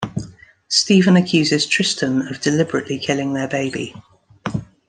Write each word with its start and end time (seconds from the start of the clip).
Stephen 0.67 1.15
accuses 1.15 1.67
Tristen 1.67 2.27
of 2.27 2.41
deliberately 2.41 2.97
killing 2.97 3.33
their 3.35 3.47
baby. 3.47 3.93